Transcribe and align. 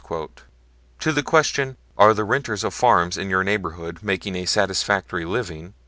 To 1.01 1.11
the 1.13 1.21
question, 1.21 1.77
"Are 1.95 2.15
the 2.15 2.23
renters 2.23 2.63
of 2.63 2.73
farms 2.73 3.19
in 3.19 3.29
your 3.29 3.43
neighborhood 3.43 3.99
making 4.01 4.35
a 4.35 4.45
satisfactory 4.45 5.25
living?" 5.25 5.75